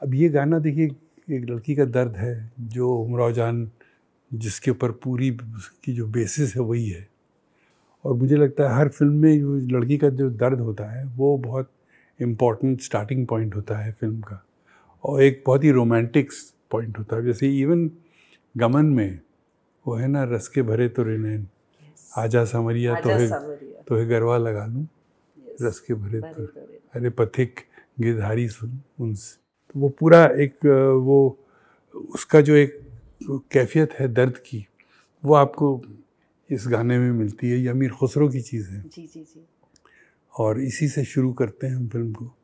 [0.00, 0.86] अब ये गाना देखिए
[1.28, 3.70] एक लड़की का दर्द है जो उमराव जान
[4.30, 5.30] जिसके ऊपर पूरी
[5.84, 7.08] की जो बेसिस है वही है।
[8.04, 11.36] और मुझे लगता है हर फ़िल्म में जो लड़की का जो दर्द होता है वो
[11.38, 11.70] बहुत
[12.20, 14.42] इंपॉर्टेंट स्टार्टिंग पॉइंट होता है फ़िल्म का।
[15.04, 16.30] और एक बहुत ही रोमांटिक
[16.70, 17.90] पॉइंट होता है। जैसे इवन
[18.54, 19.18] गमन में
[19.86, 21.46] वो है ना रस के भरे तो रिनैन
[22.18, 23.28] आजा समरिया तो है
[23.88, 25.62] तो है गरवा लगा लूँ। Yes.
[25.62, 26.46] रस के भरे तो
[26.94, 27.60] अरे पथिक
[28.00, 29.38] गिरधारी सुन उनसे।
[29.70, 30.66] तो वो पूरा एक
[31.04, 31.38] वो
[32.14, 32.80] उसका जो एक
[33.52, 34.66] कैफियत है दर्द की
[35.24, 35.82] वो आपको
[36.50, 39.46] इस गाने में मिलती है ये अमीर खुसरो की चीज़ है। जी जी जी।
[40.38, 42.34] और इसी से शुरू करते हैं हम फ़िल्म को।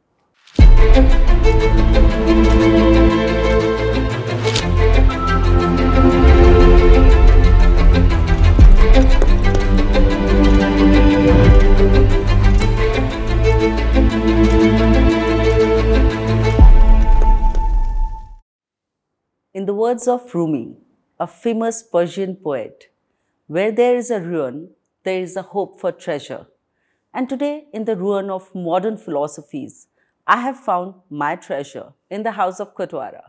[19.96, 20.77] Words of Rumi,
[21.18, 22.90] a famous Persian poet,
[23.46, 24.73] where there is a ruin,
[25.04, 26.46] there is a hope for treasure.
[27.15, 29.87] And today, in the ruin of modern philosophies,
[30.26, 33.23] I have found my treasure in the house of Kotwara.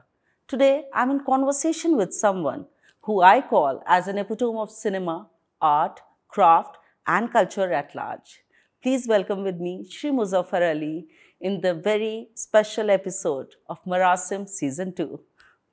[0.49, 2.65] Today, I'm in conversation with someone
[3.03, 5.29] who I call as an epitome of cinema,
[5.61, 8.41] art, craft, and culture at large.
[8.83, 11.07] Please welcome with me Shri Muzaffar Ali
[11.39, 15.17] in the very special episode of Marasim Season 2.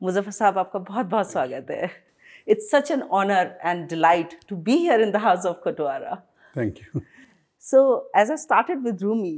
[0.03, 1.89] Muzaffar साहब आपका बहुत बहुत स्वागत है
[2.47, 6.15] it's such an honour and delight to be here in the house of Katwara
[6.57, 7.02] thank you
[7.71, 7.81] so
[8.17, 9.35] as I started with Rumi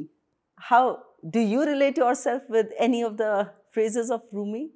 [0.69, 0.93] how
[1.33, 3.31] do you relate yourself with any of the
[3.71, 4.69] phrases of Rumi?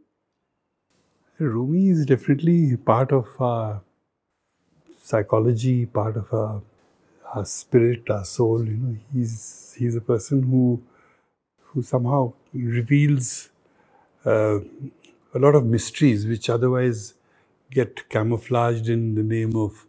[1.39, 3.81] Rumi is definitely part of our
[5.03, 6.61] psychology, part of our,
[7.25, 8.65] our spirit, our soul.
[8.65, 10.81] You know, he's he's a person who
[11.63, 13.49] who somehow reveals
[14.25, 14.59] uh,
[15.34, 17.14] a lot of mysteries which otherwise
[17.70, 19.86] get camouflaged in the name of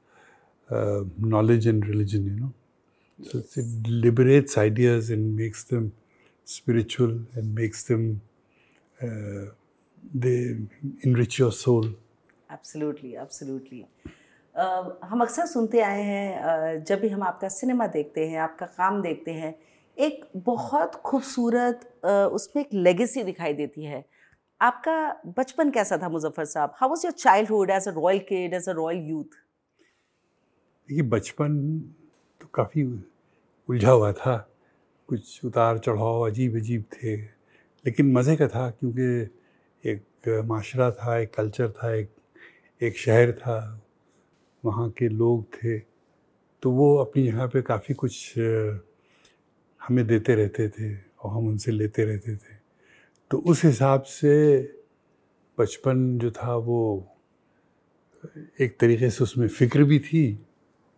[0.69, 2.53] uh, knowledge and religion, you know.
[3.29, 3.57] So yes.
[3.57, 5.93] it liberates ideas and makes them
[6.45, 8.21] spiritual and makes them,
[9.01, 9.51] uh,
[10.13, 10.57] they
[11.03, 11.85] enrich your soul.
[12.49, 13.87] Absolutely, absolutely.
[14.55, 18.65] Uh, हम अक्सर सुनते आए हैं uh, जब भी हम आपका cinema देखते हैं आपका
[18.65, 19.53] काम देखते हैं
[19.97, 24.03] एक बहुत खूबसूरत uh, उसमें एक लेगेसी दिखाई देती है
[24.61, 24.95] आपका
[25.37, 26.73] बचपन कैसा था, मुजफ्फर साहब?
[26.77, 27.13] How was your
[27.49, 29.39] childhood as a royal kid as a royal youth
[30.89, 31.57] देखिए, बचपन
[32.41, 32.83] तो काफ़ी
[33.69, 34.37] उलझा हुआ था।
[35.09, 37.15] कुछ उतार चढ़ाव अजीब अजीब थे,
[37.85, 39.03] लेकिन मज़े का था, क्योंकि
[39.83, 42.09] एक माशरा था, एक कल्चर था, एक
[42.81, 43.81] एक शहर था,
[44.63, 45.77] वहाँ के लोग थे।
[46.63, 48.33] तो वो अपनी जगह पे काफ़ी कुछ
[49.81, 52.50] हमें देते रहते थे और हम उनसे लेते रहते थे।
[53.31, 54.33] तो उस हिसाब से
[55.59, 57.07] बचपन जो था वो
[58.61, 60.45] एक तरीके से उसमें फ़िक्र भी थी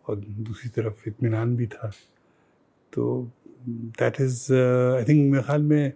[0.08, 1.92] और दूसरी तरफ़ इतमान भी था।
[2.92, 3.30] तो
[3.68, 5.92] दैट इज़ आई थिंक मेरे ख्याल में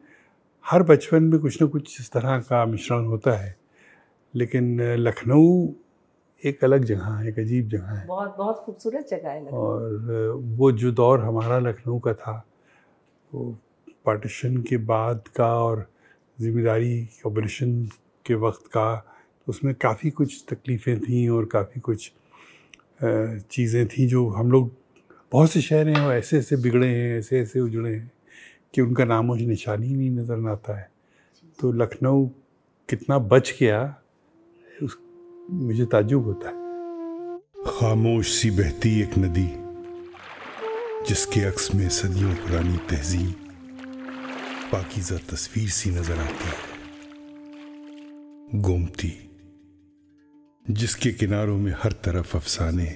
[0.71, 3.57] हर बचपन में कुछ ना कुछ इस तरह का मिश्रण होता है
[4.35, 5.69] लेकिन लखनऊ
[6.45, 10.59] एक अलग जगह है एक अजीब जगह है। बहुत बहुत खूबसूरत जगह है और uh,
[10.59, 12.47] वो जो दौर हमारा लखनऊ का था
[13.35, 13.59] वो
[14.05, 15.87] पार्टीशन के बाद का और
[16.39, 17.89] ज़िम्मेदारी ऑपरेशन
[18.27, 22.11] के वक्त का तो उसमें काफ़ी कुछ तकलीफ़ें थी और काफ़ी कुछ
[23.03, 24.71] चीज़ें थी जो हम लोग
[25.33, 28.11] बहुत से शहर हैं वो ऐसे ऐसे बिगड़े हैं, ऐसे ऐसे उजड़े हैं
[28.75, 30.91] कि उनका नामो निशान नहीं नज़र आता है।
[31.59, 32.27] तो लखनऊ
[32.89, 33.81] कितना बच गया,
[34.83, 34.97] उस,
[35.51, 36.57] मुझे ताजुब होता है।
[37.69, 39.49] खामोश सी बहती एक नदी,
[41.09, 43.48] जिसके अक्स में सदियों पुरानी तहजीब।
[44.73, 46.53] पाकिजा तस्वीर सी नज़र आती है।
[48.63, 49.13] गोमती,
[50.67, 52.89] जिसके किनारों में हर तरफ़ अफसाने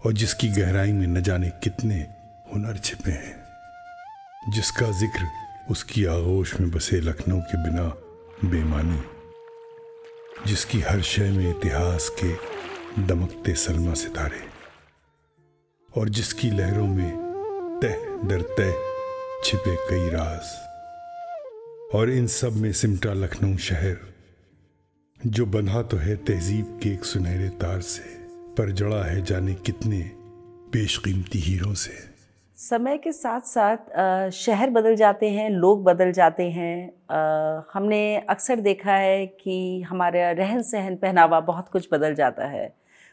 [0.00, 1.98] और जिसकी गहराई में न जाने कितने
[2.52, 3.36] हुनर छिपे हैं,
[4.48, 5.22] जिसका ज़िक्र
[5.70, 7.86] उसकी आगोश में बसे लखनऊ के बिना
[8.44, 9.00] बेमानी,
[10.46, 12.30] जिसकी हर शय में इतिहास के
[13.06, 14.42] दमकते सलमा सितारे
[15.90, 17.10] और जिसकी लहरों में
[17.82, 17.96] तह
[18.28, 18.85] दर तह
[19.46, 20.46] छिपे कई राज
[21.94, 23.96] और इन सब में सिमटा लखनऊ शहर
[25.26, 28.02] जो बंधा तो है तहजीब के एक सुनहरे तार से
[28.54, 29.98] पर जड़ा है जाने कितने
[30.72, 31.92] बेशकीमती हीरों से।
[32.58, 36.90] समय के साथ साथ शहर बदल जाते हैं लोग बदल जाते हैं।
[37.74, 42.66] हमने अक्सर देखा है कि हमारा रहन सहन पहनावा बहुत कुछ बदल जाता है।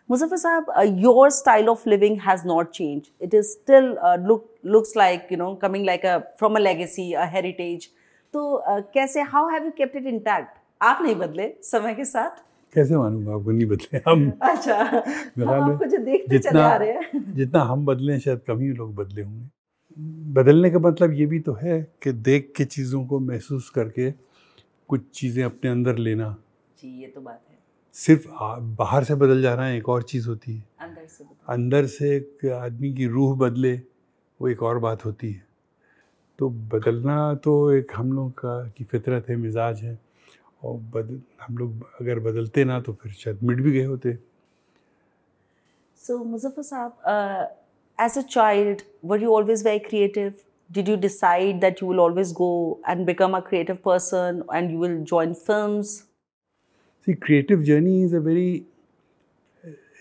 [0.10, 3.12] मुजफ्फर साहब your style of living not changed.
[3.22, 7.06] It is still uh, look looks like you know coming like a from a legacy,
[7.14, 7.88] a heritage.
[8.34, 12.44] तो uh, कैसे how have you kept it intact आप नहीं बदले समय के साथ?
[12.74, 13.34] कैसे मानूँगा?
[13.34, 17.62] आपको नहीं बदले हम अच्छा हम आपको जो देखते चले जितना आ रहे हैं। जितना
[17.64, 19.50] हम बदले शायद कम ही लोग बदले होंगे।
[20.34, 24.12] बदलने का मतलब ये भी तो है कि देख के चीज़ों को महसूस करके
[24.90, 26.36] कुछ चीज़ें अपने अंदर लेना।
[26.82, 27.58] जी ये तो बात है।
[27.96, 28.28] सिर्फ़
[28.80, 32.94] बाहर से बदल जाना एक और चीज़ होती है। अंदर से अंदर से एक आदमी
[32.94, 33.80] की रूह बदले
[34.44, 35.42] वो एक और बात होती है।
[36.40, 39.98] तो बदलना तो एक हम लोग का की फितरत है मिजाज है
[40.64, 44.14] और बदल हम लोग अगर बदलते ना तो फिर शायद मिट भी गए होते।
[46.02, 46.92] सो मुजफ्फर साहब
[48.00, 50.34] as a child were you always very creative
[50.70, 52.50] did you decide that you will always go
[52.88, 55.96] and become a creative person and you will join films
[57.08, 58.66] see creative journey is a very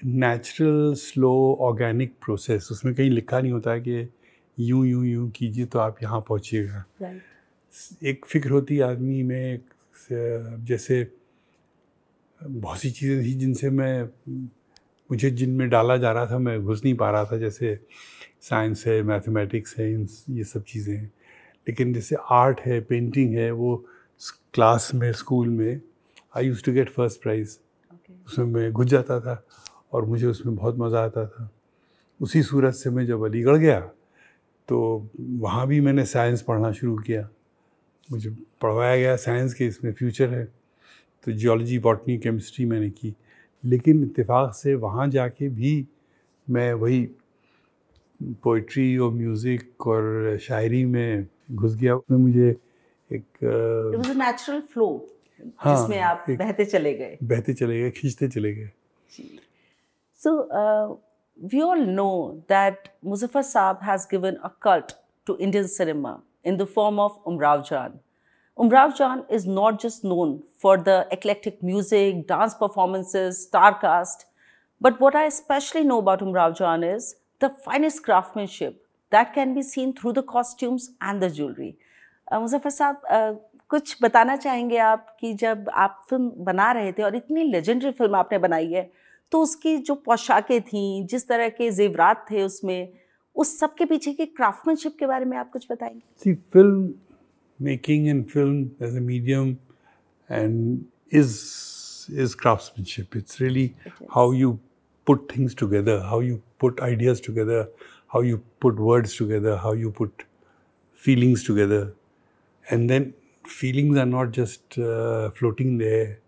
[0.04, 4.02] natural slow organic process उसमें कहीं लिखा नहीं होता है कि
[4.58, 7.20] यूँ यूँ यूँ कीजिए तो आप यहाँ पहुँचिएगा। Right.
[8.04, 9.60] एक फ़िक्र होती आदमी में
[10.10, 11.06] जैसे
[12.40, 14.02] बहुत सी चीज़ें थी जिनसे मैं
[15.10, 17.78] मुझे जिनमें डाला जा रहा था मैं घुस नहीं पा रहा था जैसे
[18.40, 21.06] साइंस है मैथमेटिक्स है इन ये सब चीज़ें हैं।
[21.66, 23.76] लेकिन जैसे आर्ट है पेंटिंग है वो
[24.55, 25.81] क्लास में स्कूल में
[26.37, 27.56] I used to get first prize.
[28.28, 29.43] उसमें मैं घुस जाता था
[29.93, 31.50] और मुझे उसमें बहुत मज़ा आता था।
[32.20, 33.81] उसी सूरत से मैं जब अलीगढ़ गया
[34.68, 37.28] तो वहाँ भी मैंने साइंस पढ़ना शुरू किया।
[38.12, 40.44] मुझे पढ़वाया गया साइंस के इसमें फ्यूचर है।
[41.24, 43.14] तो जियोलॉजी बॉटनी केमिस्ट्री मैंने की।
[43.64, 45.86] लेकिन इत्तेफाक से वहाँ जाके भी
[46.50, 47.10] मैं वही
[48.22, 52.56] पोइट्री और म्यूज़िक और शायरी में घुस गया। उसमें मुझे
[53.12, 53.24] एक
[53.96, 55.00] natural flow
[55.56, 58.70] हाँ, जिसमें आप बहते चले गए। बहते चले गए खींचते चले गए।
[60.16, 64.95] सो So, uh, we all know that Muzaffar Saab has given a cult
[65.25, 67.99] to Indian cinema in the form of Umrav Jan.
[68.57, 74.25] Umrav Jan is not just known for the eclectic music, dance performances, star cast,
[74.81, 79.61] but what I especially know about Umrav Jan is the finest craftsmanship that can be
[79.61, 81.77] seen through the costumes and the jewelry.
[82.31, 83.35] Uh, Muzaffar साहब uh,
[83.69, 88.15] कुछ बताना चाहेंगे आप कि जब आप film बना रहे थे और इतनी लेजेंडरी फिल्म
[88.15, 88.89] आपने बनाई है
[89.32, 92.93] तो उसकी जो पोशाकें थी जिस तरह के जेवरात थे उसमें
[93.37, 96.00] उस सब के पीछे के क्राफ्टमैनशिप के बारे में आप कुछ बताएँगे?
[96.19, 96.93] See film
[97.61, 99.56] making and film as a medium
[100.31, 101.38] and is
[102.23, 103.70] is craftsmanship it's really
[104.11, 104.52] how you
[105.06, 107.73] put things together how you put ideas together
[108.08, 110.23] how you put words together how you put
[111.00, 111.93] feelings together
[112.73, 113.12] and then
[113.61, 114.81] feelings are not just
[115.38, 116.21] floating there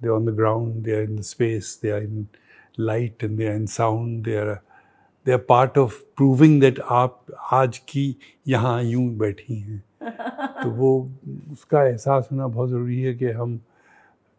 [0.00, 0.84] They're on the ground.
[0.84, 1.76] They are in the space.
[1.76, 2.28] They are in
[2.78, 4.24] light, and they are in sound.
[4.24, 4.62] They are
[5.26, 8.04] they are part of proving that आप आज की
[8.48, 9.82] यहाँ यूँ बैठी हैं
[10.62, 10.90] तो वो
[11.52, 13.58] उसका एहसास होना बहुत ज़रूरी है कि हम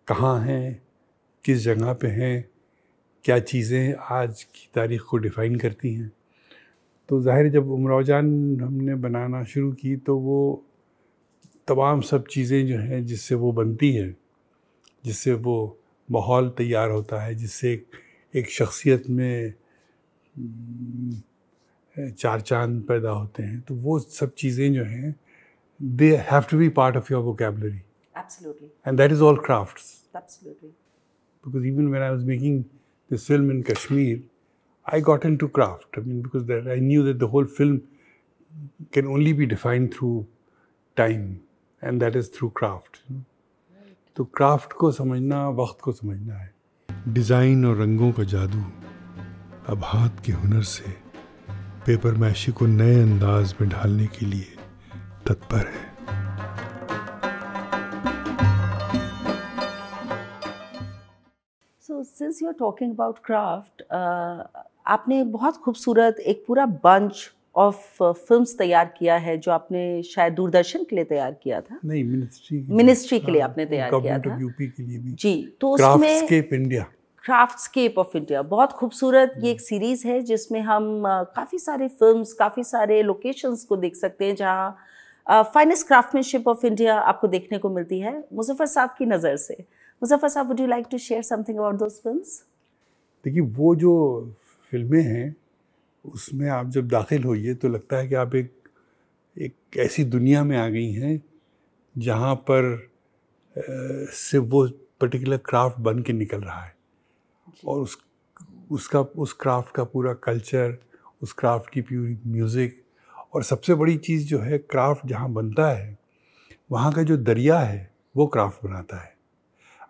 [0.07, 0.81] कहाँ हैं
[1.43, 2.45] किस जगह पे हैं
[3.23, 6.11] क्या चीज़ें आज की तारीख को डिफ़ाइन करती हैं
[7.09, 8.25] तो ज़ाहिर जब उमराव जान
[8.61, 10.39] हमने बनाना शुरू की तो वो
[11.67, 14.09] तमाम सब चीज़ें जो हैं जिससे वो बनती है
[15.03, 15.55] जिससे वो
[16.09, 17.85] माहौल तैयार होता है जिससे एक,
[18.33, 19.53] एक शख्सियत में
[21.97, 25.15] चार चाँद पैदा होते हैं। तो वो सब चीज़ें जो हैं
[25.79, 27.81] they have to be part of your वो vocabulary
[28.87, 29.79] and that is all craft
[31.43, 32.63] because even when I was making
[33.11, 34.23] this film in Kashmir
[34.87, 37.77] I got into craft I mean because that I knew that the whole film
[38.93, 40.25] can only be defined through
[40.97, 41.31] time
[41.83, 43.01] and that is through craft
[44.17, 46.53] तो craft को समझना वक्त को समझना है।
[47.07, 48.63] Design और रंगों का जादू
[49.69, 50.91] अब हाथ के हुनर से
[51.85, 54.57] पेपर मैशी को नए अंदाज में ढालने के लिए
[55.27, 55.87] तत्पर है।
[61.81, 68.03] So since you are talking about craft uh, आपने बहुत खूबसूरत एक पूरा बंच ऑफ़
[68.03, 71.79] फिल्म्स तैयार किया है जो आपने शायद दूरदर्शन के लिए तैयार किया था?
[71.85, 75.71] नहीं मिनिस्ट्री Ministry के लिए आपने तैयार किया था। यूपी के लिए भी। जी तो
[75.71, 76.83] उसमें इंडिया
[77.25, 81.03] क्राफ्टस्केप ऑफ़ इंडिया बहुत खूबसूरत ये एक सीरीज़ है जिसमें हम
[81.35, 86.99] काफ़ी सारे फिल्म्स काफ़ी सारे लोकेशंस को देख सकते हैं जहाँ फाइनेस्ट क्राफ्टमैनशिप ऑफ़ इंडिया
[87.01, 89.57] आपको देखने को मिलती है। मुजफ्फर साहब की नज़र से।
[90.01, 92.41] मुजफ्फर साहब would you like to share something about those films
[93.25, 93.93] देखिए वो जो
[94.71, 95.35] फ़िल्में हैं
[96.05, 98.53] उसमें आप जब दाखिल होइए तो लगता है कि आप एक
[99.37, 101.21] एक ऐसी दुनिया में आ गई हैं
[101.95, 102.75] जहाँ पर
[103.55, 104.67] सिर्फ़ वो
[105.01, 106.75] पर्टिकुलर क्राफ्ट बन के निकल रहा है।
[107.67, 107.97] और उस
[108.71, 110.77] उसका उस क्राफ्ट का पूरा कल्चर
[111.21, 112.81] उस क्राफ्ट की पूरी म्यूज़िक
[113.33, 115.97] और सबसे बड़ी चीज़ जो है क्राफ्ट जहाँ बनता है
[116.71, 119.13] वहाँ का जो दरिया है वो क्राफ्ट बनाता है।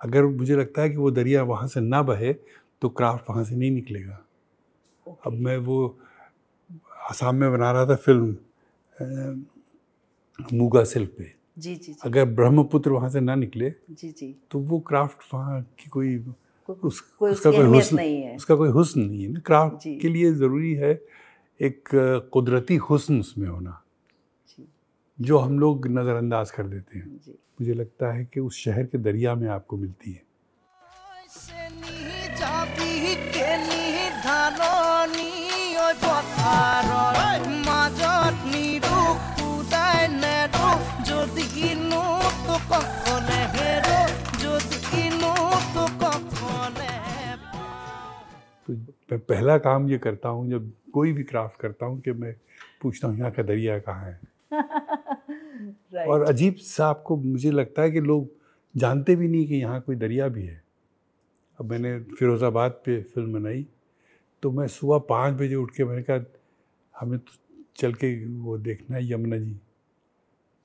[0.01, 2.33] अगर मुझे लगता है कि वो दरिया वहाँ से ना बहे
[2.81, 4.19] तो क्राफ्ट वहाँ से नहीं निकलेगा।
[5.25, 5.97] अब मैं वो
[7.09, 8.37] आसाम में बना रहा था फ़िल्म
[10.53, 14.59] मूगा सिल्क पे। जी जी जी। अगर ब्रह्मपुत्र वहाँ से ना निकले जी जी। तो
[14.59, 16.17] वो क्राफ्ट वहाँ की कोई
[16.69, 20.09] उस, कोई उसका कोई हुस्न नहीं है। उसका कोई हुस्न नहीं है ना। क्राफ्ट के
[20.09, 20.91] लिए ज़रूरी है
[21.59, 21.89] एक
[22.33, 23.81] कुदरती हुस्न उसमें होना
[25.19, 27.19] जो। हम लोग नज़रअंदाज कर देते हैं।
[27.61, 30.21] मुझे लगता है कि उस शहर के दरिया में आपको मिलती है।
[35.98, 40.68] ঐ পথাৰৰ মাজত নিৰুপ উদাই নেৰো
[41.08, 42.02] যদি কিনো
[42.42, 43.98] তোক অকলে হেৰো
[44.42, 45.32] যদি কিনো
[45.74, 46.92] তোক অকলে
[48.64, 48.72] तो
[49.08, 52.32] मैं पहला काम ये करता हूँ जब कोई भी क्राफ्ट करता हूँ कि मैं
[52.82, 54.16] पूछता हूँ यहाँ का दरिया कहाँ है
[55.94, 58.30] राइट और अजीब सा आपको मुझे लगता है कि लोग
[58.74, 60.62] जानते भी नहीं कि यहाँ कोई दरिया भी है
[61.60, 63.66] अब मैंने फिरोज़ाबाद पे फिल्म बनाई
[64.43, 66.19] तो मैं सुबह पाँच बजे उठ के मैंने कहा
[66.95, 67.33] हमें तो
[67.77, 69.59] चल के वो देखना है यमुना जी।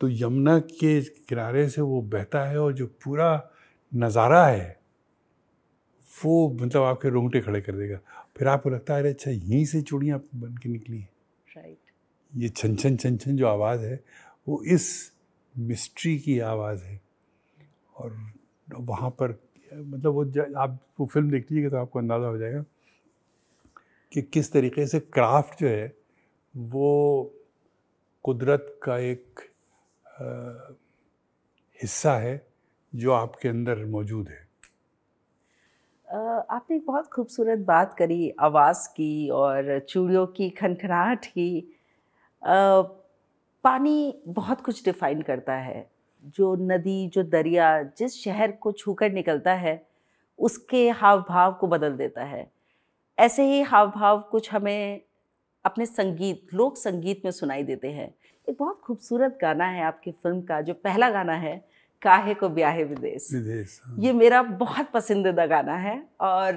[0.01, 3.29] तो यमुना के किनारे से वो बहता है और जो पूरा
[3.93, 4.83] नज़ारा है
[6.03, 7.99] वो मतलब आपके रोंगटे खड़े कर देगा।
[8.37, 11.09] फिर आपको लगता है अरे अच्छा यहीं से चूड़ियाँ बन के निकली हैं।
[11.49, 11.79] राइट
[12.33, 14.03] ये छन छन छन छन जो आवाज़ है
[14.47, 14.87] वो इस
[15.55, 17.01] मिस्ट्री की आवाज़ है।
[17.97, 18.17] और
[18.69, 19.39] वहाँ पर
[19.73, 20.25] मतलब वो
[20.59, 22.65] आप वो फ़िल्म देख लीजिएगा तो आपको अंदाज़ा हो जाएगा।
[24.15, 25.97] कि किस तरीके से क्राफ्ट जो है
[26.57, 27.33] वो
[28.25, 29.41] कुदरत का एक
[30.07, 30.25] अ,
[31.83, 32.47] हिस्सा है
[32.95, 34.45] जो आपके अंदर मौजूद है।
[36.51, 41.61] आपने एक बहुत खूबसूरत बात करी आवाज़ की और चूड़ियों की खनखनाहट की।
[42.43, 42.83] अ,
[43.65, 45.91] पानी बहुत कुछ डिफाइन करता है।
[46.25, 49.87] जो नदी जो दरिया जिस शहर को छूकर निकलता है
[50.39, 52.51] उसके हाव भाव को बदल देता है।
[53.19, 55.01] ऐसे ही हाव भाव कुछ हमें
[55.65, 58.15] अपने संगीत लोक संगीत में सुनाई देते हैं।
[58.49, 61.57] एक बहुत खूबसूरत गाना है आपकी फ़िल्म का जो पहला गाना है
[62.03, 66.55] काहे को ब्याहे विदेश। विदेश हाँ। ये मेरा बहुत पसंदीदा गाना है और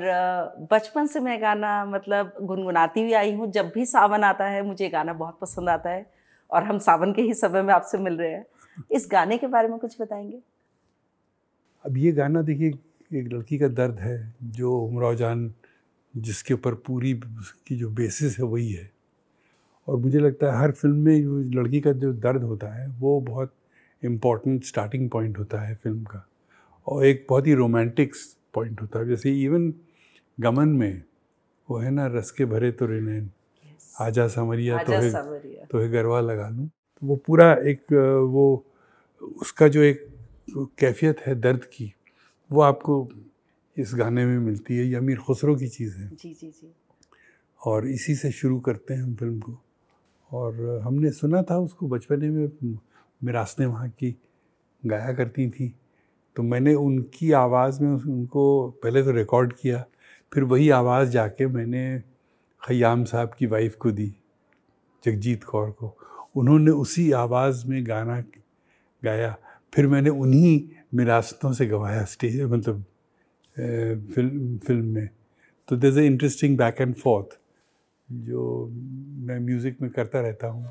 [0.71, 4.89] बचपन से मैं गाना मतलब गुनगुनाती भी आई हूँ। जब भी सावन आता है मुझे
[4.89, 6.05] गाना बहुत पसंद आता है
[6.51, 8.45] और हम सावन के ही समय में आपसे मिल रहे हैं।
[8.91, 10.39] इस गाने के बारे में कुछ बताएँगे?
[11.85, 12.67] अब ये गाना देखिए
[13.19, 15.53] एक लड़की का दर्द है जो उमराव जान
[16.17, 17.13] जिसके ऊपर पूरी
[17.67, 18.89] की जो बेसिस है वही है।
[19.87, 23.19] और मुझे लगता है हर फ़िल्म में जो लड़की का जो दर्द होता है वो
[23.21, 23.53] बहुत
[24.03, 26.27] इंपॉर्टेंट स्टार्टिंग पॉइंट होता है फ़िल्म का।
[26.87, 28.13] और एक बहुत ही रोमांटिक
[28.53, 29.73] पॉइंट होता है। जैसे इवन
[30.37, 31.01] गमन में
[31.69, 33.29] वो है ना रस के भरे तो रिनैन
[34.01, 37.93] आजा समरिया तो है तो है गरवा लगा लूँ। तो वो पूरा एक
[38.31, 38.63] वो
[39.41, 40.05] उसका जो एक
[40.79, 41.93] कैफियत है दर्द की
[42.51, 43.03] वो आपको
[43.77, 46.73] इस गाने में मिलती है ये अमीर खुसरो की चीज़ है। जी जी जी।
[47.61, 49.57] और इसी से शुरू करते हैं हम फ़िल्म को।
[50.31, 52.77] और हमने सुना था उसको बचपने में
[53.23, 54.15] मिरासने वहाँ की
[54.85, 55.73] गाया करती थी।
[56.35, 59.85] तो मैंने उनकी आवाज़ में उनको पहले तो रिकॉर्ड किया
[60.31, 61.99] फिर वही आवाज़ जाके मैंने
[62.61, 64.13] खयाम साहब की वाइफ को दी
[65.03, 65.95] जगजीत कौर को।
[66.35, 68.19] उन्होंने उसी आवाज़ में गाना
[69.03, 69.35] गाया
[69.73, 70.61] फिर मैंने उन्हीं
[70.93, 72.83] मिरासतों से गवाया स्टेज मतलब
[73.57, 75.09] फ़िल्म फ़िल्म में।
[75.69, 77.37] तो there a interesting back and forth
[78.09, 78.67] जो
[79.27, 80.65] मैं म्यूज़िक में करता रहता हूँ।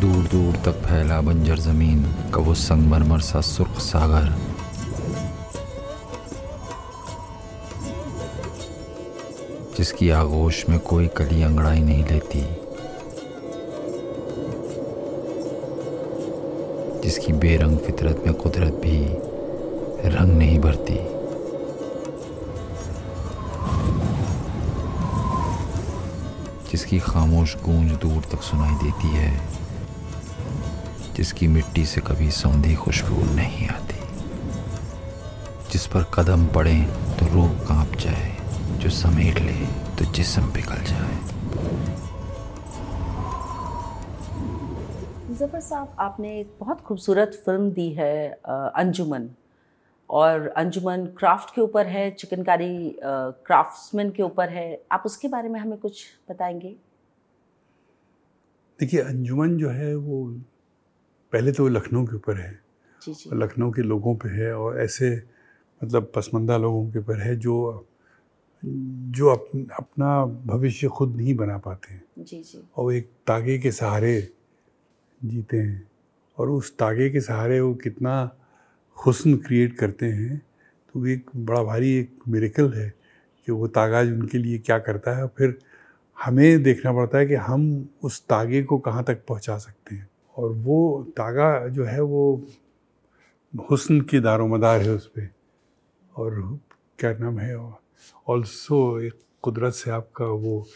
[0.00, 2.02] दूर दूर तक फैला बंजर ज़मीन
[2.34, 4.28] का वो संगमरमर सा सुर्ख सागर।
[9.76, 12.40] जिसकी आगोश में कोई कली अंगड़ाई नहीं लेती।
[17.10, 18.98] जिसकी बेरंग फितरत में कुदरत भी
[20.10, 20.94] रंग नहीं भरती।
[26.70, 29.32] जिसकी खामोश गूंज दूर तक सुनाई देती है,
[31.16, 33.98] जिसकी मिट्टी से कभी सौंधी खुशबू नहीं आती।
[35.72, 36.76] जिस पर कदम पड़े
[37.18, 38.36] तो रूह काँप जाए,
[38.78, 39.58] जो समेट ले
[39.98, 41.19] तो जिसम पिघल जाए।
[45.40, 49.28] जफ़र साहब आपने एक बहुत खूबसूरत फ़िल्म दी है अंजुमन।
[50.10, 55.58] और अंजुमन क्राफ्ट के ऊपर है चिकनकारी क्राफ्ट्समैन के ऊपर है। आप उसके बारे में
[55.60, 56.74] हमें कुछ बताएँगे?
[58.80, 60.24] देखिए अंजुमन जो है वो
[61.32, 62.58] पहले तो लखनऊ के ऊपर है।
[63.32, 65.10] लखनऊ के लोगों पे है और ऐसे
[65.80, 67.86] मतलब पसमंदा लोगों के ऊपर है जो
[68.62, 69.46] जो अप,
[69.78, 74.12] अपना भविष्य खुद नहीं बना पाते हैं। जी जी। और एक तागे के सहारे
[75.24, 75.90] जीते हैं।
[76.38, 78.36] और उस तागे के सहारे वो कितना
[79.06, 80.38] हुस्न क्रिएट करते हैं।
[80.94, 82.94] तो एक बड़ा भारी एक मेरेकल है
[83.46, 85.58] कि वो तागा उनके लिए क्या करता है। और फिर
[86.24, 90.52] हमें देखना पड़ता है कि हम उस तागे को कहाँ तक पहुँचा सकते हैं। और
[90.52, 92.46] वो तागा जो है वो
[93.70, 95.28] हुस्न की दारोमदार है उस पर
[96.16, 96.60] और
[96.98, 97.56] क्या नाम है?
[98.28, 100.66] ऑल्सो एक कुदरत से आपका वो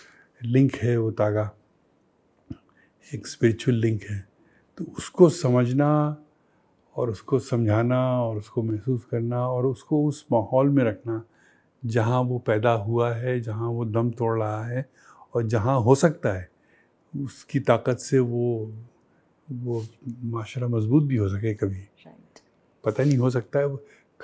[0.43, 1.51] लिंक है वो तागा
[3.15, 4.34] एक स्पिरिचुअल लिंक है।
[4.79, 6.17] तो उसको समझना
[6.97, 11.23] और उसको समझाना और उसको महसूस करना और उसको उस माहौल में रखना
[11.85, 14.91] जहाँ वो पैदा हुआ है जहाँ वो दम तोड़ रहा है
[15.35, 16.49] और जहाँ हो सकता है
[17.15, 18.73] उसकी ताकत से वो
[19.51, 19.87] वो
[20.25, 22.39] माशरा मज़बूत भी हो सके कभी। राइट
[22.85, 23.77] पता नहीं हो सकता है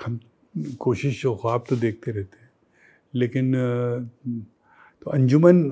[0.05, 0.19] हम
[0.79, 2.49] कोशिश और ख्वाब तो देखते रहते हैं।
[3.15, 3.53] लेकिन
[5.01, 5.63] तो अंजुमन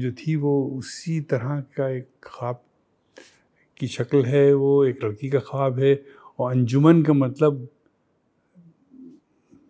[0.00, 2.62] जो थी वो उसी तरह का एक ख्वाब
[3.80, 5.94] की शक्ल है वो एक लड़की का ख्वाब है
[6.38, 7.68] और अंजुमन का मतलब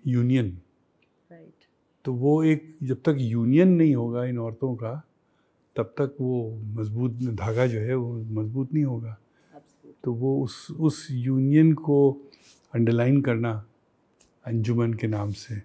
[0.06, 0.50] यूनियन
[1.30, 1.64] राइट
[2.04, 5.00] तो वो एक जब तक यूनियन नहीं होगा इन औरतों का
[5.76, 6.38] तब तक वो
[6.76, 9.16] मज़बूत धागा जो है वो मज़बूत नहीं होगा।
[10.04, 11.98] तो वो उस उस यूनियन को
[12.74, 13.52] अंडरलाइन करना
[14.44, 15.60] अंजुमन के नाम से।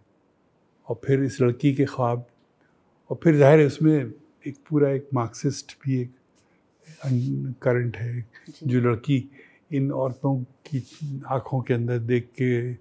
[0.87, 2.25] और फिर इस लड़की के ख्वाब
[3.09, 4.13] और फिर ज़ाहिर है उसमें
[4.47, 6.11] एक पूरा एक मार्क्सिस्ट भी एक
[7.61, 8.25] करंट है।
[8.63, 9.29] जो। लड़की
[9.73, 10.37] इन औरतों
[10.67, 10.83] की
[11.27, 12.73] आँखों के अंदर देख के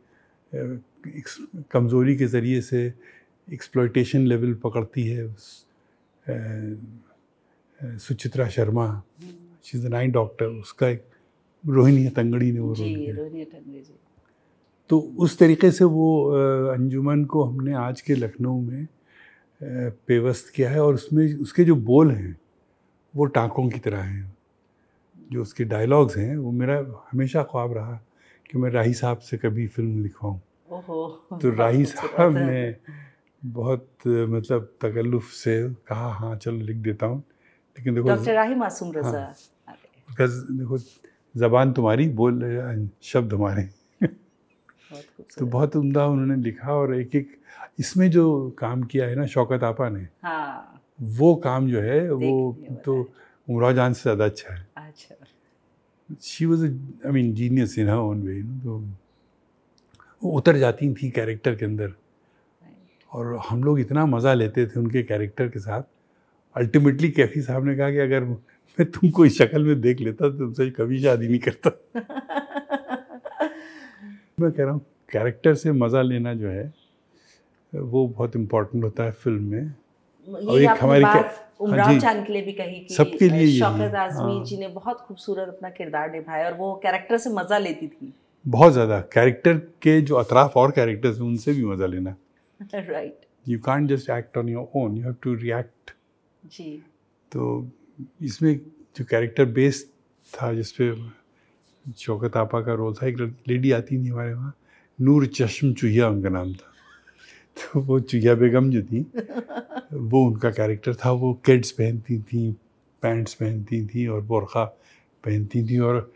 [1.73, 2.92] कमज़ोरी के ज़रिए से
[3.52, 5.66] एक्सप्लॉयटेशन लेवल पकड़ती है उस
[7.80, 9.02] Suchitra Sharma.
[9.64, 11.04] She is nine doctor उसका एक
[11.64, 13.16] रोहिणी हतंगड़ी ने वो रोल
[14.88, 16.25] तो उस तरीके से वो
[16.68, 18.87] अंजुमन को हमने आज के लखनऊ में
[20.06, 22.37] पेवस्त किया है और उसमें उसके जो बोल हैं
[23.16, 24.37] वो टाँकों की तरह हैं।
[25.33, 26.76] जो उसके डायलॉग्स हैं वो मेरा
[27.12, 28.00] हमेशा ख्वाब रहा
[28.50, 30.40] कि मैं राही साहब से कभी फ़िल्म लिखवाऊँ।
[31.41, 32.76] तो राही साहब। ने
[33.45, 37.19] बहुत मतलब तकल्लुफ़ से कहा हाँ चलो लिख देता हूँ।
[37.78, 39.76] लेकिन देखो डॉक्टर राही मासूम रजा। हाँ।
[40.10, 40.78] उसका देखो
[41.36, 43.69] ज़बान तुम्हारी बोल शब्द हमारे।
[45.39, 47.36] तो बहुत उम्दा उन्होंने लिखा और एक एक
[47.78, 52.57] इसमें जो काम किया है ना शौकत आपा ने। हाँ। वो काम जो है वो
[52.85, 52.95] तो
[53.49, 55.15] उमराव जान से ज़्यादा अच्छा है। अच्छा।
[56.23, 58.78] She was I mean genius in own way तो
[60.23, 61.93] वो उतर जाती थी कैरेक्टर के अंदर।
[63.13, 65.83] और हम लोग इतना मज़ा लेते थे उनके कैरेक्टर के साथ।
[66.57, 70.39] अल्टीमेटली कैफी साहब ने कहा कि अगर मैं तुमको इस शक्ल में देख लेता तो
[70.39, 71.71] तुमसे कभी शादी नहीं करता।
[74.41, 74.80] मैं कह रहा हूँ
[75.13, 76.73] कैरेक्टर से मज़ा लेना जो है
[77.73, 79.75] वो बहुत इम्पोर्टेंट होता है फ़िल्म में।
[80.28, 81.25] और ये एक हमारी हाँ
[81.60, 85.00] उमराव चाँद के लिए भी कही कि सबके लिए शौकत आजमी हाँ। जी ने बहुत
[85.00, 88.13] खूबसूरत अपना किरदार निभाया और वो कैरेक्टर से मज़ा लेती थी।
[88.45, 92.15] बहुत ज़्यादा। कैरेक्टर के जो अतराफ और कैरेक्टर्स हैं उनसे भी मज़ा लेना।
[92.60, 95.91] Right you can't just act on your own you have to react
[96.43, 96.71] जी।
[97.32, 97.67] तो
[98.23, 98.54] इसमें
[98.97, 99.84] जो कैरेक्टर बेस
[100.28, 100.93] था जिसपे
[101.99, 104.54] शौकत आपा का रोल था एक लेडी आती थी हमारे वहाँ
[104.99, 106.73] नूर चश्म चुहिया उनका नाम था।
[107.58, 109.00] तो वो चुहिया बेगम जो थी
[109.93, 112.56] वो उनका कैरेक्टर था। वो किड्स पहनती थी
[113.02, 114.64] पैंट्स पहनती थी और बुरखा
[115.25, 116.12] पहनती थी और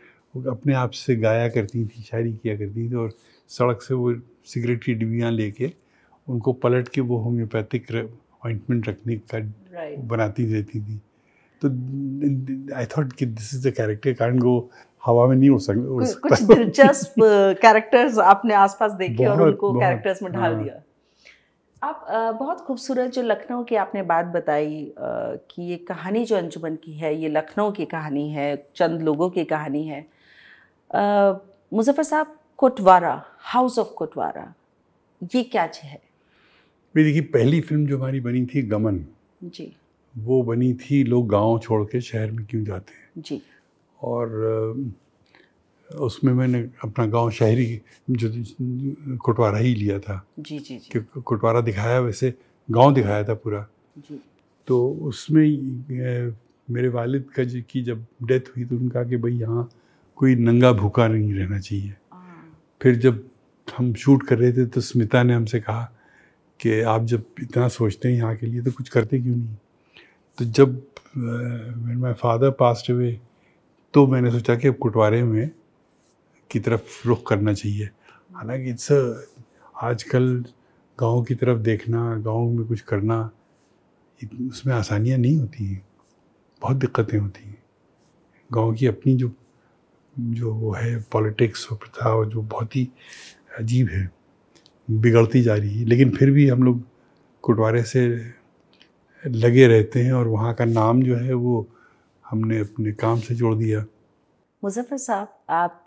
[0.47, 3.11] अपने आप से गाया करती थी शायरी किया करती थी और
[3.47, 5.73] सड़क से वो सिगरेट की डिबियाँ लेके
[6.29, 11.01] उनको पलट के वो होम्योपैथिक अपॉइंटमेंट रखने का राइट बनाती रहती थी।
[11.61, 11.69] तो
[12.75, 14.69] आई थॉट कि this is the character can't go
[15.05, 17.13] हवा में नहीं कुछ सकता। कुछ दिलचस्प
[17.61, 20.81] कैरेक्टर्स आपने आसपास देखे और उनको कैरेक्टर्स में ढाल हाँ। दिया।
[21.83, 22.05] आप
[22.39, 27.13] बहुत खूबसूरत जो लखनऊ की आपने बात बताई कि ये कहानी जो अंजुमन की है
[27.15, 30.01] ये लखनऊ की कहानी है चंद लोगों की कहानी है।
[31.71, 33.13] मुजफ्फर साहब कोटवारा
[33.43, 34.53] हाउस ऑफ़ कोटवारा
[35.35, 36.01] ये क्या चीज़ है?
[36.95, 38.99] मेरी देखिए पहली फ़िल्म जो हमारी बनी थी गमन
[39.43, 39.71] जी।
[40.15, 43.09] वो बनी थी लोग गाँव छोड़ के शहर में क्यों जाते हैं?
[43.17, 43.41] जी।
[43.99, 44.27] और
[45.89, 51.61] उसमें मैंने अपना गाँव शहरी जो कुटवारा ही लिया था। जी जी जी। कि कोटवारा
[51.61, 52.33] दिखाया वैसे
[52.69, 54.19] गाँव दिखाया था पूरा। जी।
[54.67, 55.47] तो उसमें
[56.69, 59.69] मेरे वालिद का जी की जब डेथ हुई तो उन्होंने कहा कि भाई यहाँ
[60.17, 63.23] कोई नंगा भूखा नहीं रहना चाहिए। हाँ, फिर जब
[63.67, 65.83] हम शूट कर रहे थे तो स्मिता ने हमसे कहा
[66.59, 69.55] कि आप जब इतना सोचते हैं यहाँ के लिए तो कुछ करते क्यों नहीं?
[70.37, 70.81] तो जब
[71.97, 73.19] माय फादर पास्ट हुए
[73.93, 75.49] तो मैंने सोचा कि अब कुटवारे में
[76.51, 77.89] की तरफ़ रुख करना चाहिए।
[78.31, 78.91] हालाँकि इट्स
[79.83, 80.45] आजकल
[80.99, 83.29] गाँव की तरफ़ देखना, गाँव में कुछ करना
[84.49, 85.81] उसमें आसानियाँ नहीं होती हैं।
[86.61, 87.57] बहुत दिक्कतें होती हैं।
[88.53, 89.31] गाँव की अपनी जो
[90.13, 92.89] जो वो है पॉलिटिक्स और प्रथा और जो बहुत ही
[93.59, 94.09] अजीब है,
[94.91, 96.83] बिगड़ती जा रही है। लेकिन फिर भी हम लोग
[97.43, 98.07] कुटवारे से
[99.23, 101.67] लगे रहते हैं और वहाँ का नाम जो है वो
[102.25, 103.85] हमने अपने काम से जोड़ दिया।
[104.63, 105.85] मुजफ्फर साहब आप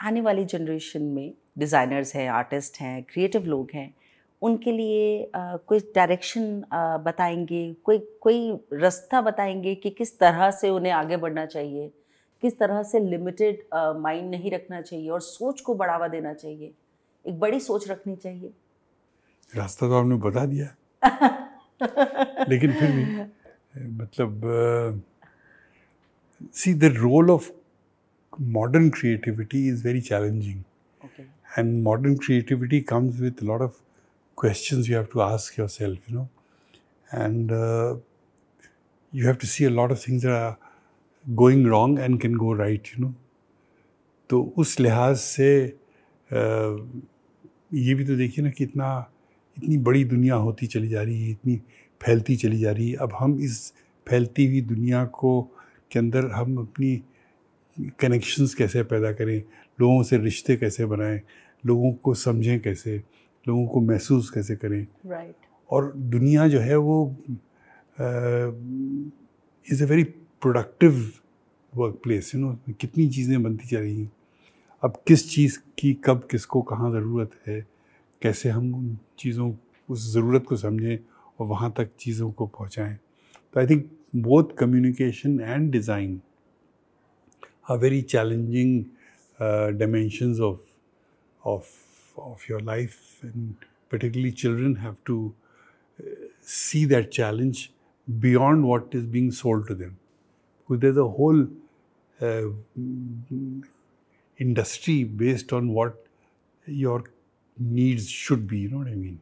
[0.00, 3.94] आने वाली जनरेशन में डिज़ाइनर्स हैं आर्टिस्ट हैं क्रिएटिव लोग हैं
[4.42, 6.62] उनके लिए कोई डायरेक्शन
[7.04, 7.72] बताएँगे?
[7.84, 11.90] कोई कोई रास्ता बताएँगे कि किस तरह से उन्हें आगे बढ़ना चाहिए?
[12.42, 13.62] किस तरह से लिमिटेड
[14.00, 16.72] माइंड नहीं रखना चाहिए और सोच को बढ़ावा देना चाहिए?
[17.24, 18.52] एक बड़ी सोच रखनी चाहिए।
[19.56, 20.74] रास्ता तो आपने बता दिया।
[22.48, 23.04] लेकिन फिर भी
[23.96, 25.02] मतलब
[26.54, 27.50] see the role of
[28.38, 30.62] modern creativity is very challenging
[31.04, 31.24] okay
[31.56, 33.76] and modern creativity comes with a lot of
[34.38, 36.28] questions you have to ask yourself you know
[37.10, 37.96] and uh,
[39.12, 40.56] you have to see a lot of things that are
[41.26, 43.12] going wrong and can go right you know
[44.30, 45.50] तो उस लिहाज से
[46.30, 46.76] uh,
[47.74, 48.88] ये भी तो देखिए ना कि इतना
[49.56, 51.60] इतनी बड़ी दुनिया होती चली जा रही है इतनी
[52.04, 53.72] फैलती चली जा रही है अब हम इस
[54.06, 55.40] फैलती हुई दुनिया को
[55.92, 56.90] के अंदर हम अपनी
[58.00, 59.42] कनेक्शंस कैसे पैदा करें?
[59.78, 61.20] लोगों से रिश्ते कैसे बनाएँ?
[61.64, 62.96] लोगों को समझें कैसे?
[63.46, 64.86] लोगों को महसूस कैसे करें?
[65.06, 65.34] राइट
[65.70, 67.16] और दुनिया जो है वो
[69.66, 71.10] is a very productive
[71.72, 74.10] work place you know कितनी चीज़ें बनती जा रही हैं।
[74.82, 77.60] अब किस चीज़ की कब किसको कहाँ ज़रूरत है?
[78.22, 79.52] कैसे हम उन चीज़ों
[79.88, 80.98] उस ज़रूरत को समझें
[81.38, 82.94] और वहाँ तक चीज़ों को पहुँचाएँ?
[83.54, 86.20] तो I think both communication and design
[87.68, 88.90] are very challenging
[89.40, 90.60] uh, dimensions of
[91.44, 91.68] of
[92.16, 93.56] of your life, and
[93.88, 95.34] particularly children have to
[96.00, 96.04] uh,
[96.42, 97.72] see that challenge
[98.20, 99.98] beyond what is being sold to them,
[100.68, 101.46] because there's a whole
[102.22, 102.48] uh,
[104.38, 106.06] industry based on what
[106.66, 107.04] your
[107.58, 108.58] needs should be.
[108.58, 109.20] You know what I mean?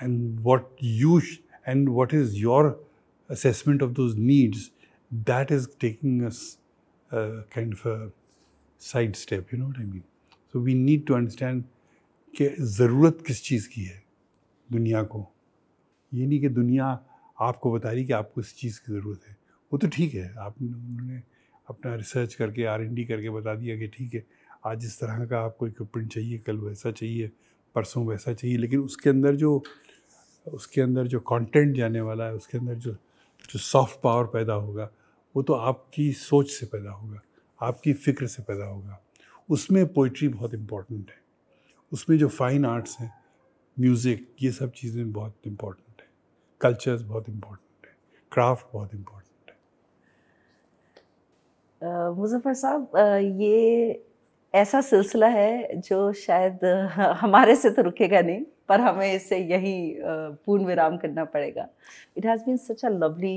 [0.00, 2.78] And what you sh- and what is your
[3.28, 4.70] assessment of those needs
[5.24, 6.58] that is taking us
[7.50, 8.10] kind of a
[8.80, 10.04] sidestep, you know what I mean?
[10.54, 11.64] So we need to understand
[12.34, 14.02] कि ज़रूरत किस चीज़ की है
[14.68, 15.26] दुनिया को
[16.12, 16.86] ये नहीं कि दुनिया
[17.38, 19.36] आपको बता रही कि आपको इस चीज़ की ज़रूरत है
[19.72, 21.22] वो तो ठीक है आप उन्होंने
[21.68, 24.24] अपना रिसर्च करके आर एन डी करके बता दिया कि ठीक है
[24.66, 27.30] आज इस तरह का आपको इक्विपमेंट चाहिए कल वैसा चाहिए
[27.74, 29.62] परसों वैसा चाहिए लेकिन उसके अंदर जो
[30.46, 32.92] उसके अंदर जो कंटेंट जाने वाला है उसके अंदर जो
[33.50, 34.90] जो सॉफ्ट पावर पैदा होगा
[35.34, 37.20] वो तो आपकी सोच से पैदा होगा,
[37.60, 39.00] आपकी फ़िक्र से पैदा होगा।
[39.48, 41.20] उसमें पोइट्री बहुत इम्पोर्टेंट है।
[41.92, 43.12] उसमें जो फाइन आर्ट्स हैं
[43.76, 46.06] म्यूज़िक ये सब चीज़ें बहुत इम्पोर्टेंट है।
[46.60, 47.94] कल्चर्स बहुत इम्पोर्टेंट है।
[48.32, 49.50] क्राफ्ट बहुत इम्पोर्टेंट
[51.80, 52.96] है। मुजफ्फर साहब
[53.40, 54.02] ये
[54.54, 56.64] ऐसा सिलसिला है जो शायद
[57.20, 59.96] हमारे से तो रुकेगा नहीं, पर हमें इसे यही
[60.46, 61.68] पूर्ण विराम करना पड़ेगा।
[62.18, 63.36] It has been such a lovely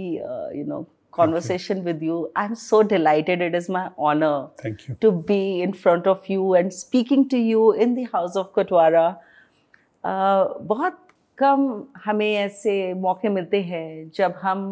[0.60, 0.81] you know
[1.17, 5.73] conversation with you i'm so delighted it is my honor thank you to be in
[5.84, 9.06] front of you and speaking to you in the house of Kotwara.
[10.04, 11.01] Uh, बहुत
[11.38, 14.65] कम हमें ऐसे मौके मिलते हैं जब हम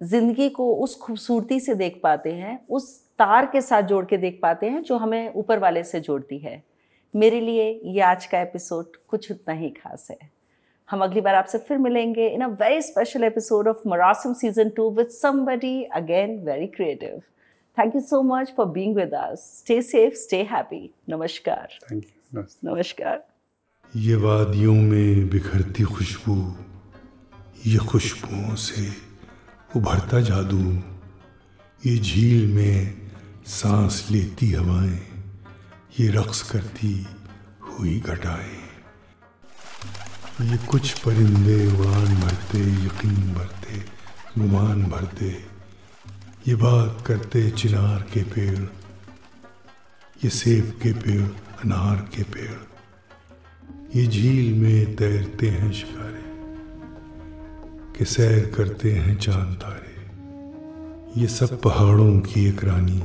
[0.00, 4.38] ज़िंदगी को उस खूबसूरती से देख पाते हैं उस तार के साथ जोड़ के देख
[4.42, 6.62] पाते हैं जो हमें ऊपर वाले से जोड़ती है
[7.14, 10.18] मेरे लिए ये आज का एपिसोड कुछ उतना ही खास है
[10.90, 14.90] हम अगली बार आपसे फिर मिलेंगे in a very special episode of Marasim season two
[14.90, 17.20] with somebody again very creative
[17.76, 22.42] thank you so much for being with us stay safe stay happy नमस्कार थैंक यू
[22.64, 23.22] नमस्कार
[23.96, 26.36] ये वादियों में बिखरती खुशबू
[27.66, 28.86] ये खुशबुओं से
[29.76, 30.62] उभरता जादू
[31.86, 33.10] ये झील में
[33.52, 34.98] सांस लेती हवाएँ
[36.00, 36.94] ये रक्स करती
[37.68, 38.59] हुई घटाएँ।
[40.40, 43.78] ये कुछ परिंदे उड़ान भरते, यकीन भरते,
[44.38, 45.28] गुमान भरते।
[46.48, 48.64] ये बात करते चिनार के पेड़,
[50.24, 51.26] ये सेब के पेड़,
[51.64, 52.58] अनार के पेड़।
[53.96, 56.24] ये झील में तैरते हैं शिकारे,
[57.98, 63.02] के सैर करते हैं चाँद तारे। ये सब पहाड़ों की एक रानी,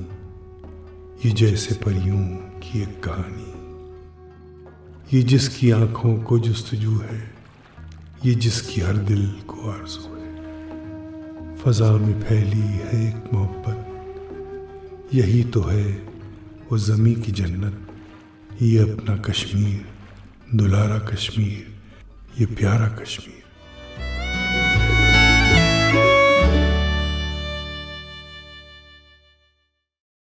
[1.25, 2.23] ये जैसे परियों
[2.61, 3.44] की एक कहानी।
[5.13, 7.19] ये जिसकी आँखों को जस्तजू है,
[8.25, 15.61] ये जिसकी हर दिल को आरज़ू है। फजा में फैली है एक मोहब्बत, यही तो
[15.61, 15.85] है
[16.71, 19.85] वो ज़मी की जन्नत। ये अपना कश्मीर,
[20.55, 21.63] दुलारा कश्मीर,
[22.39, 23.44] ये प्यारा कश्मीर।